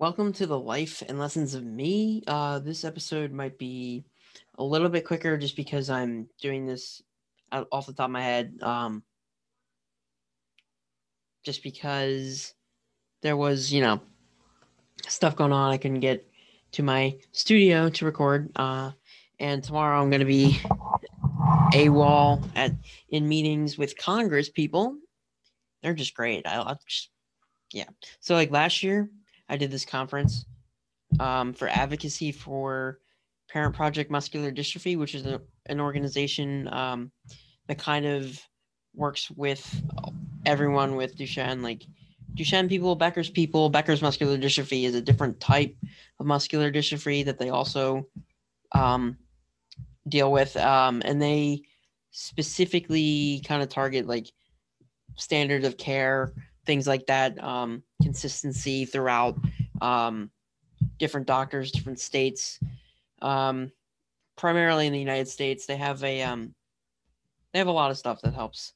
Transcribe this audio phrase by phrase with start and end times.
[0.00, 2.22] Welcome to the life and lessons of me.
[2.28, 4.04] Uh, this episode might be
[4.56, 7.02] a little bit quicker just because I'm doing this
[7.50, 8.62] off the top of my head.
[8.62, 9.02] Um,
[11.42, 12.54] just because
[13.22, 14.00] there was, you know,
[15.08, 16.30] stuff going on, I couldn't get
[16.72, 18.52] to my studio to record.
[18.54, 18.92] Uh,
[19.40, 20.60] and tomorrow I'm going to be
[21.74, 22.70] AWOL at
[23.08, 24.96] in meetings with Congress people.
[25.82, 26.46] They're just great.
[26.46, 27.10] I, I just,
[27.72, 27.88] yeah.
[28.20, 29.10] So like last year,
[29.48, 30.44] I did this conference
[31.20, 33.00] um, for advocacy for
[33.50, 37.10] Parent Project Muscular Dystrophy, which is a, an organization um,
[37.66, 38.40] that kind of
[38.94, 39.82] works with
[40.44, 41.84] everyone with Duchenne, like
[42.34, 43.68] Duchenne people, Becker's people.
[43.68, 45.74] Becker's muscular dystrophy is a different type
[46.20, 48.06] of muscular dystrophy that they also
[48.72, 49.16] um,
[50.08, 51.62] deal with, um, and they
[52.10, 54.32] specifically kind of target like
[55.16, 56.32] standard of care,
[56.64, 59.38] things like that, um, consistency throughout
[59.80, 60.30] um,
[60.98, 62.58] different doctors, different states.
[63.22, 63.72] Um,
[64.36, 66.54] primarily in the United States, they have a um,
[67.52, 68.72] they have a lot of stuff that helps.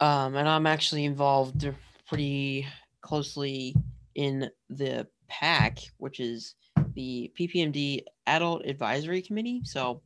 [0.00, 1.68] Um, and I'm actually involved
[2.08, 2.66] pretty
[3.02, 3.74] closely
[4.14, 6.54] in the PAC, which is
[6.94, 9.60] the PPMD Adult Advisory Committee.
[9.64, 10.02] So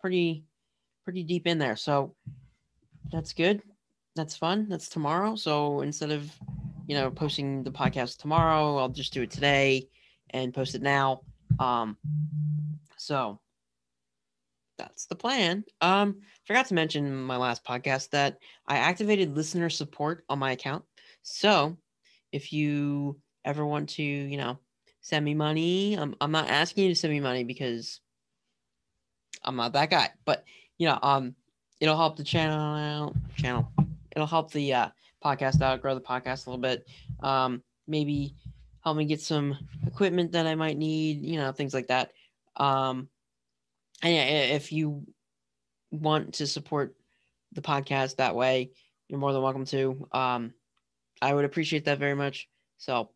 [0.00, 0.44] pretty
[1.04, 1.76] pretty deep in there.
[1.76, 2.14] So
[3.10, 3.62] that's good.
[4.16, 4.66] That's fun.
[4.68, 5.36] That's tomorrow.
[5.36, 6.30] So instead of
[6.86, 9.88] you know posting the podcast tomorrow, I'll just do it today
[10.30, 11.22] and post it now.
[11.58, 11.96] Um,
[12.96, 13.40] so
[14.78, 15.64] that's the plan.
[15.80, 20.52] Um, forgot to mention in my last podcast that I activated listener support on my
[20.52, 20.84] account.
[21.22, 21.76] So
[22.32, 24.58] if you ever want to, you know,
[25.00, 28.00] send me money, I'm, I'm not asking you to send me money because
[29.44, 30.44] I'm not that guy, but
[30.78, 31.34] you know, um,
[31.80, 33.70] it'll help the channel out, channel.
[34.14, 34.88] It'll help the uh,
[35.22, 36.86] podcast out, grow the podcast a little bit.
[37.20, 38.34] Um, maybe
[38.82, 39.56] help me get some
[39.86, 42.12] equipment that I might need, you know, things like that.
[42.56, 43.08] Um,
[44.02, 44.22] and yeah,
[44.54, 45.06] if you
[45.90, 46.94] want to support
[47.52, 48.70] the podcast that way,
[49.08, 50.08] you're more than welcome to.
[50.12, 50.54] Um,
[51.20, 52.48] I would appreciate that very much.
[52.78, 53.10] So,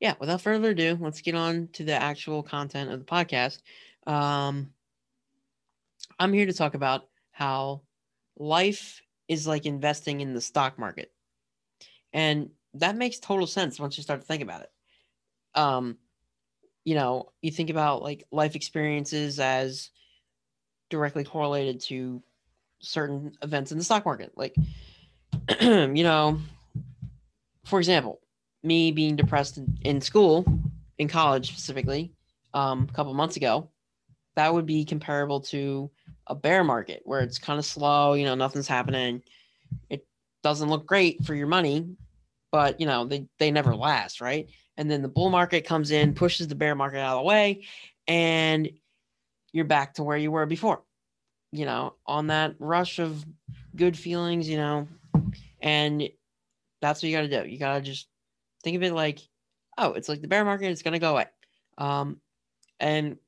[0.00, 3.60] yeah, without further ado, let's get on to the actual content of the podcast.
[4.06, 4.70] Um,
[6.18, 7.82] I'm here to talk about how
[8.36, 11.12] life is like investing in the stock market.
[12.12, 14.70] And that makes total sense once you start to think about it.
[15.54, 15.98] Um,
[16.84, 19.90] you know, you think about like life experiences as
[20.90, 22.22] directly correlated to
[22.80, 24.32] certain events in the stock market.
[24.36, 24.54] Like,
[25.60, 26.40] you know,
[27.64, 28.20] for example,
[28.62, 30.44] me being depressed in, in school,
[30.98, 32.12] in college specifically,
[32.54, 33.68] um, a couple months ago,
[34.34, 35.90] that would be comparable to
[36.32, 39.22] a bear market where it's kind of slow, you know, nothing's happening.
[39.90, 40.06] It
[40.42, 41.94] doesn't look great for your money,
[42.50, 44.48] but you know, they, they never last, right?
[44.78, 47.64] And then the bull market comes in, pushes the bear market out of the way,
[48.08, 48.68] and
[49.52, 50.82] you're back to where you were before,
[51.52, 53.22] you know, on that rush of
[53.76, 54.88] good feelings, you know,
[55.60, 56.08] and
[56.80, 57.48] that's what you got to do.
[57.48, 58.08] You got to just
[58.64, 59.20] think of it like,
[59.76, 61.26] oh, it's like the bear market, it's going to go away.
[61.76, 62.20] Um,
[62.80, 63.18] and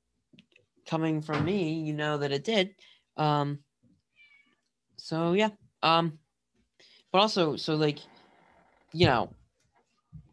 [0.86, 2.74] coming from me, you know that it did.
[3.16, 3.60] Um,
[4.96, 5.50] so yeah.
[5.82, 6.18] Um,
[7.12, 8.00] but also, so like,
[8.92, 9.32] you know,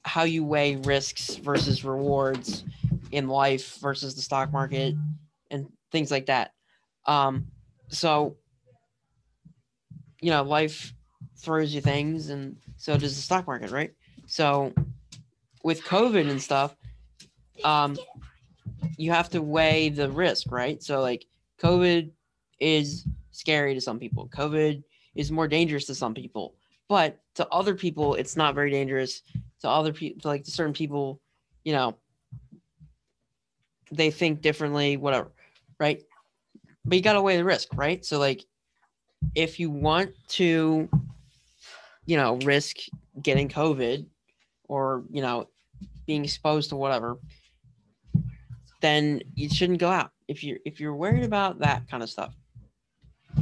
[0.03, 2.63] how you weigh risks versus rewards
[3.11, 4.95] in life versus the stock market
[5.51, 6.53] and things like that.
[7.05, 7.47] Um,
[7.89, 8.37] so,
[10.21, 10.93] you know, life
[11.37, 13.91] throws you things, and so does the stock market, right?
[14.27, 14.73] So,
[15.63, 16.75] with COVID and stuff,
[17.63, 17.97] um,
[18.97, 20.81] you have to weigh the risk, right?
[20.81, 21.25] So, like,
[21.61, 22.11] COVID
[22.61, 24.29] is scary to some people.
[24.29, 24.83] COVID
[25.16, 26.55] is more dangerous to some people,
[26.88, 29.23] but to other people, it's not very dangerous.
[29.61, 31.19] To other people, like to certain people,
[31.63, 31.97] you know,
[33.91, 35.31] they think differently, whatever,
[35.79, 36.02] right?
[36.85, 38.03] But you got to weigh the risk, right?
[38.05, 38.46] So, like,
[39.35, 40.90] if you want to,
[42.05, 42.78] you know, risk
[43.22, 44.05] getting COVID
[44.67, 45.47] or, you know,
[46.08, 47.17] being exposed to whatever,
[48.81, 50.11] then you shouldn't go out.
[50.28, 52.34] If you're if you're worried about that kind of stuff,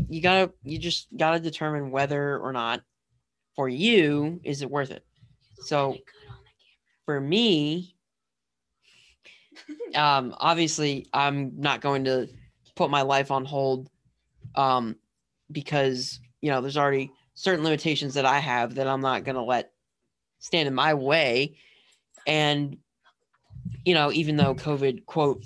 [0.09, 2.81] you gotta you just gotta determine whether or not
[3.55, 5.03] for you is it worth it.
[5.61, 5.97] So
[7.05, 7.95] for me,
[9.95, 12.29] um, obviously I'm not going to
[12.75, 13.89] put my life on hold
[14.55, 14.95] um,
[15.51, 19.43] because you know there's already certain limitations that I have that I'm not going to
[19.43, 19.71] let
[20.39, 21.55] stand in my way.
[22.27, 22.77] And
[23.85, 25.43] you know, even though COVID quote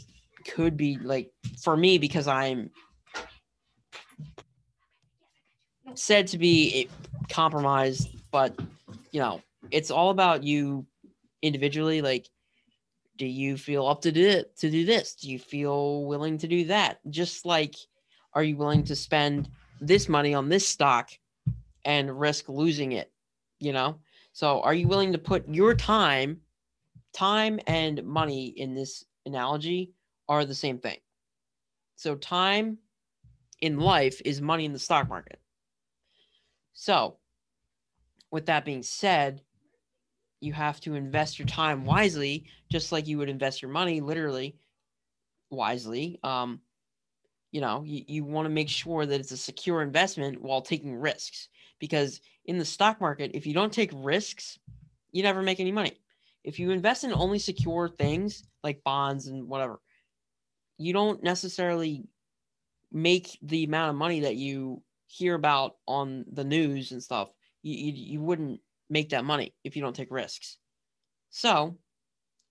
[0.47, 1.31] could be like
[1.61, 2.69] for me because I'm
[5.95, 6.89] said to be
[7.29, 8.57] compromised, but
[9.11, 9.41] you know,
[9.71, 10.85] it's all about you
[11.41, 12.01] individually.
[12.01, 12.27] Like
[13.17, 15.15] do you feel up to do to do this?
[15.15, 16.99] Do you feel willing to do that?
[17.09, 17.75] Just like
[18.33, 19.49] are you willing to spend
[19.79, 21.11] this money on this stock
[21.85, 23.11] and risk losing it?
[23.59, 23.99] You know?
[24.31, 26.41] So are you willing to put your time,
[27.13, 29.93] time and money in this analogy
[30.27, 30.97] are the same thing.
[31.95, 32.79] So time
[33.61, 35.39] in life is money in the stock market.
[36.73, 37.17] So,
[38.31, 39.41] with that being said,
[40.41, 44.57] you have to invest your time wisely, just like you would invest your money, literally
[45.49, 46.19] wisely.
[46.23, 46.61] Um,
[47.51, 50.95] you know, you, you want to make sure that it's a secure investment while taking
[50.95, 51.49] risks.
[51.79, 54.57] Because in the stock market, if you don't take risks,
[55.11, 55.99] you never make any money.
[56.43, 59.79] If you invest in only secure things like bonds and whatever,
[60.77, 62.05] you don't necessarily
[62.91, 64.81] make the amount of money that you
[65.13, 67.29] hear about on the news and stuff.
[67.61, 70.57] You, you, you wouldn't make that money if you don't take risks.
[71.29, 71.77] So,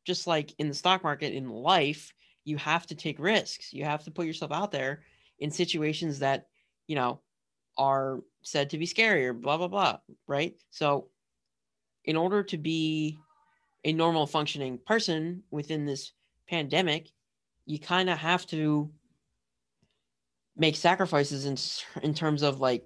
[0.07, 2.13] just like in the stock market, in life,
[2.45, 3.73] you have to take risks.
[3.73, 5.03] You have to put yourself out there
[5.41, 6.47] in situations that,
[6.87, 7.21] you know,
[7.77, 9.99] are said to be scary or blah, blah, blah.
[10.29, 10.55] Right.
[10.71, 11.09] So,
[12.05, 13.19] in order to be
[13.85, 16.13] a normal functioning person within this
[16.49, 17.09] pandemic,
[17.67, 18.91] you kind of have to
[20.57, 22.85] make sacrifices in in terms of like,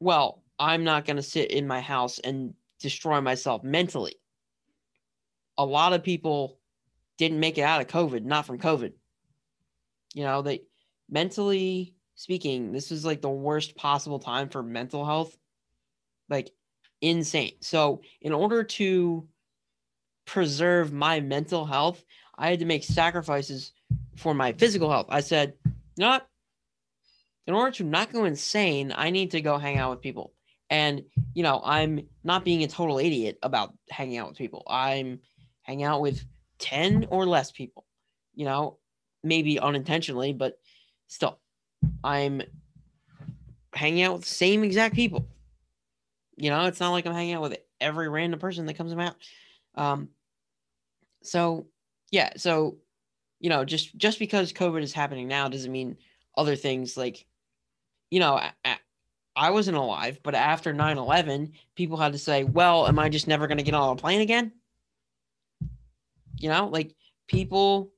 [0.00, 4.16] well, I'm not going to sit in my house and destroy myself mentally.
[5.58, 6.58] A lot of people
[7.18, 8.92] didn't make it out of COVID, not from COVID.
[10.14, 10.62] You know, they
[11.08, 15.36] mentally speaking, this is like the worst possible time for mental health.
[16.28, 16.50] Like
[17.00, 17.52] insane.
[17.60, 19.28] So, in order to
[20.26, 22.02] preserve my mental health,
[22.36, 23.72] I had to make sacrifices
[24.16, 25.06] for my physical health.
[25.10, 26.28] I said, you know what?
[27.46, 30.32] In order to not go insane, I need to go hang out with people.
[30.70, 31.02] And,
[31.34, 34.64] you know, I'm not being a total idiot about hanging out with people.
[34.66, 35.20] I'm
[35.62, 36.24] hanging out with
[36.58, 37.84] 10 or less people,
[38.34, 38.78] you know,
[39.22, 40.58] maybe unintentionally, but
[41.08, 41.38] still,
[42.02, 42.42] I'm
[43.74, 45.28] hanging out with the same exact people.
[46.36, 49.16] You know, it's not like I'm hanging out with every random person that comes out.
[49.74, 50.08] Um,
[51.22, 51.66] so
[52.10, 52.78] yeah, so
[53.40, 55.96] you know, just just because COVID is happening now doesn't mean
[56.36, 57.26] other things like,
[58.14, 58.40] you know,
[59.34, 63.48] I, wasn't alive, but after 9-11, people had to say, well, am I just never
[63.48, 64.52] going to get on a plane again?
[66.38, 66.94] You know, like
[67.26, 67.90] people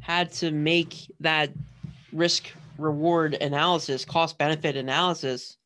[0.00, 1.52] had to make that
[2.12, 5.56] risk reward analysis, cost benefit analysis,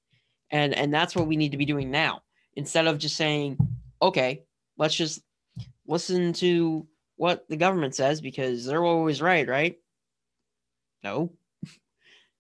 [0.51, 2.21] and and that's what we need to be doing now.
[2.57, 3.57] Instead of just saying,
[4.03, 4.43] okay,
[4.77, 5.23] let's just
[5.87, 6.87] listen to
[7.17, 9.79] what the government says because they're always right, right?
[11.03, 11.33] No.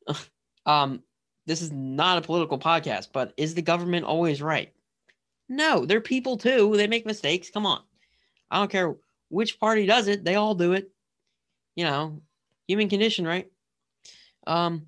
[0.66, 1.02] um,
[1.46, 4.72] this is not a political podcast, but is the government always right?
[5.48, 6.76] No, they're people too.
[6.76, 7.50] They make mistakes.
[7.50, 7.82] Come on.
[8.50, 8.94] I don't care
[9.28, 10.90] which party does it, they all do it.
[11.74, 12.20] You know,
[12.66, 13.50] human condition, right?
[14.46, 14.86] Um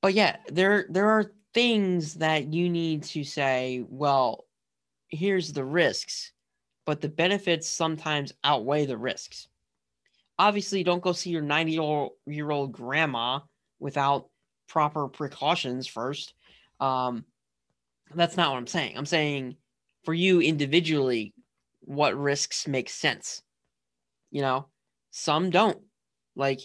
[0.00, 4.46] but yeah, there there are things that you need to say, well,
[5.08, 6.32] here's the risks
[6.84, 9.48] but the benefits sometimes outweigh the risks.
[10.38, 13.40] Obviously, don't go see your 90 year old grandma
[13.78, 14.28] without
[14.72, 16.32] proper precautions first.
[16.80, 17.24] Um,
[18.14, 18.96] that's not what I'm saying.
[18.96, 19.56] I'm saying
[20.04, 21.34] for you individually,
[21.80, 23.42] what risks make sense.
[24.30, 24.66] You know,
[25.10, 25.78] some don't.
[26.34, 26.60] Like,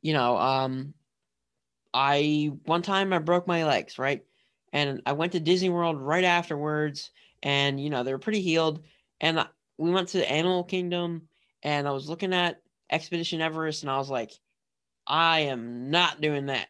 [0.00, 0.94] you know, um,
[1.92, 4.22] I one time I broke my legs, right?
[4.72, 7.10] And I went to Disney World right afterwards,
[7.42, 8.82] and you know, they were pretty healed
[9.20, 9.46] and
[9.76, 11.22] we went to Animal Kingdom,
[11.62, 12.60] and I was looking at
[12.90, 14.32] Expedition Everest, and I was like,
[15.06, 16.68] I am not doing that.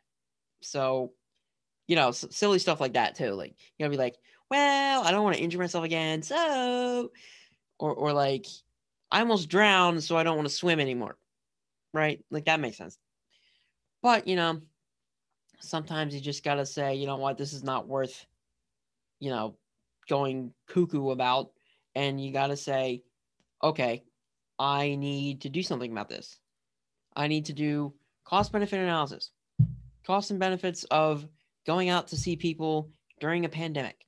[0.63, 1.13] So,
[1.87, 3.33] you know, silly stuff like that too.
[3.33, 4.17] Like you gotta be like,
[4.51, 7.11] well, I don't want to injure myself again, so,
[7.79, 8.47] or or like,
[9.11, 11.17] I almost drowned, so I don't want to swim anymore,
[11.93, 12.25] right?
[12.31, 12.99] Like that makes sense.
[14.03, 14.61] But you know,
[15.61, 18.27] sometimes you just gotta say, you know what, this is not worth,
[19.21, 19.57] you know,
[20.09, 21.51] going cuckoo about
[21.95, 23.03] and you got to say,
[23.63, 24.05] okay,
[24.59, 26.39] I need to do something about this.
[27.17, 29.33] I need to do cost benefit analysis,
[30.07, 31.27] costs and benefits of
[31.67, 32.91] going out to see people
[33.21, 34.07] during a pandemic,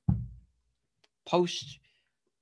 [1.25, 1.79] post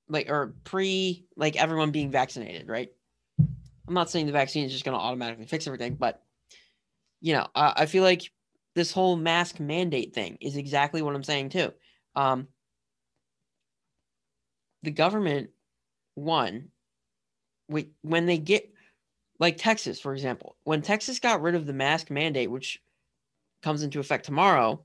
[0.08, 2.90] like or pre like everyone being vaccinated, right?
[3.38, 6.22] I'm not saying the vaccine is just going to automatically fix everything, but
[7.20, 8.30] you know, I feel like
[8.74, 11.72] this whole mask mandate thing is exactly what I'm saying too.
[12.16, 12.48] Um,
[14.82, 15.50] the government
[16.14, 16.68] one
[18.02, 18.72] when they get
[19.38, 22.80] like Texas, for example, when Texas got rid of the mask mandate, which
[23.62, 24.84] comes into effect tomorrow,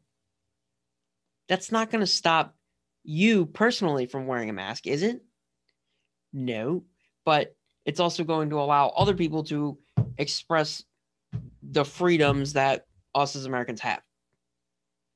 [1.49, 2.55] that's not going to stop
[3.03, 5.23] you personally from wearing a mask, is it?
[6.33, 6.83] No,
[7.25, 7.55] but
[7.85, 9.77] it's also going to allow other people to
[10.17, 10.83] express
[11.63, 14.01] the freedoms that us as Americans have.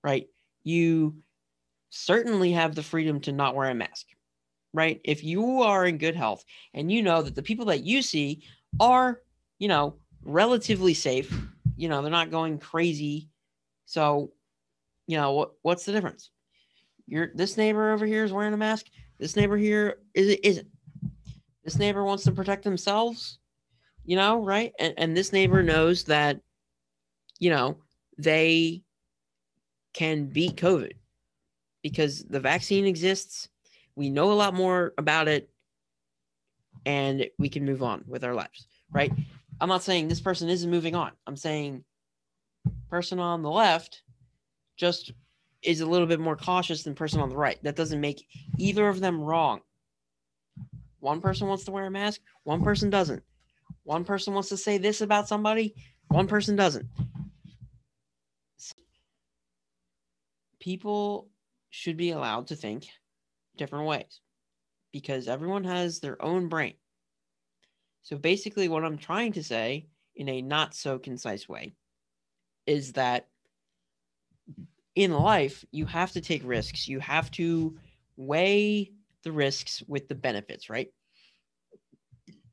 [0.03, 0.27] Right?
[0.63, 1.17] You
[1.89, 4.07] certainly have the freedom to not wear a mask.
[4.73, 5.01] Right?
[5.03, 8.43] If you are in good health and you know that the people that you see
[8.79, 9.19] are,
[9.59, 11.37] you know, relatively safe,
[11.75, 13.27] you know, they're not going crazy.
[13.91, 14.31] So,
[15.05, 16.31] you know, what what's the difference?
[17.07, 18.85] Your this neighbor over here is wearing a mask.
[19.19, 20.67] This neighbor here is isn't.
[21.65, 23.39] This neighbor wants to protect themselves,
[24.05, 24.71] you know, right?
[24.79, 26.39] And and this neighbor knows that,
[27.37, 27.79] you know,
[28.17, 28.81] they
[29.93, 30.93] can beat COVID
[31.83, 33.49] because the vaccine exists.
[33.97, 35.49] We know a lot more about it
[36.85, 39.11] and we can move on with our lives, right?
[39.59, 41.11] I'm not saying this person isn't moving on.
[41.27, 41.83] I'm saying
[42.89, 44.03] person on the left
[44.77, 45.13] just
[45.63, 47.61] is a little bit more cautious than person on the right.
[47.63, 48.27] That doesn't make
[48.57, 49.61] either of them wrong.
[50.99, 53.23] One person wants to wear a mask, one person doesn't.
[53.83, 55.73] One person wants to say this about somebody,
[56.09, 56.85] one person doesn't.
[60.59, 61.29] People
[61.71, 62.87] should be allowed to think
[63.57, 64.21] different ways
[64.91, 66.75] because everyone has their own brain.
[68.03, 71.73] So basically, what I'm trying to say in a not so concise way
[72.71, 73.27] is that
[74.95, 76.87] in life, you have to take risks.
[76.87, 77.77] You have to
[78.15, 78.91] weigh
[79.23, 80.87] the risks with the benefits, right?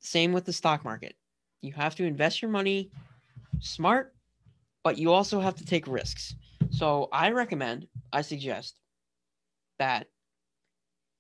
[0.00, 1.14] Same with the stock market.
[1.60, 2.90] You have to invest your money
[3.60, 4.14] smart,
[4.82, 6.34] but you also have to take risks.
[6.70, 8.80] So I recommend, I suggest
[9.78, 10.08] that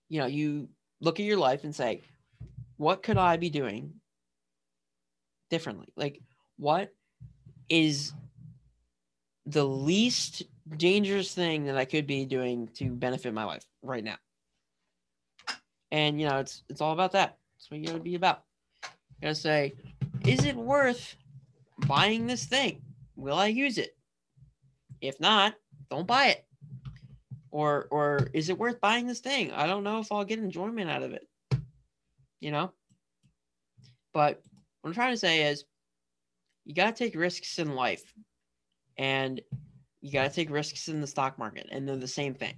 [0.08, 0.68] you know, you
[1.00, 2.00] look at your life and say,
[2.78, 3.92] what could I be doing
[5.50, 5.88] differently?
[5.96, 6.20] Like
[6.56, 6.94] what
[7.68, 8.12] is
[9.48, 10.42] the least
[10.76, 14.16] dangerous thing that I could be doing to benefit my life right now.
[15.90, 17.38] And you know, it's it's all about that.
[17.56, 18.42] That's what you gotta be about.
[18.82, 18.88] You
[19.22, 19.74] gotta say,
[20.26, 21.16] is it worth
[21.86, 22.82] buying this thing?
[23.16, 23.96] Will I use it?
[25.00, 25.54] If not,
[25.90, 26.44] don't buy it.
[27.50, 29.50] Or or is it worth buying this thing?
[29.52, 31.26] I don't know if I'll get enjoyment out of it.
[32.40, 32.72] You know?
[34.12, 34.42] But
[34.82, 35.64] what I'm trying to say is
[36.66, 38.12] you gotta take risks in life.
[38.98, 39.40] And
[40.00, 42.54] you got to take risks in the stock market, and they're the same thing.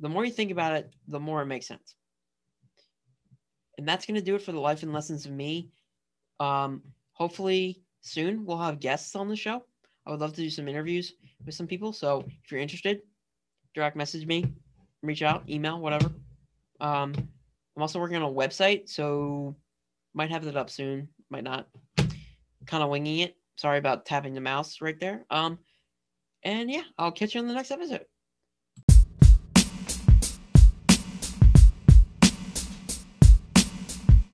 [0.00, 1.94] The more you think about it, the more it makes sense.
[3.78, 5.70] And that's going to do it for the life and lessons of me.
[6.40, 6.82] Um,
[7.12, 9.64] hopefully, soon we'll have guests on the show.
[10.06, 11.92] I would love to do some interviews with some people.
[11.92, 13.00] So if you're interested,
[13.74, 14.52] direct message me,
[15.02, 16.10] reach out, email, whatever.
[16.80, 17.14] Um,
[17.76, 19.56] I'm also working on a website, so
[20.12, 21.68] might have that up soon, might not.
[22.66, 23.36] Kind of winging it.
[23.56, 25.24] Sorry about tapping the mouse right there.
[25.30, 25.58] Um,
[26.42, 28.06] and yeah, I'll catch you on the next episode.